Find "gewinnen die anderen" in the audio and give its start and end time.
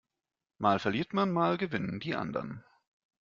1.59-2.63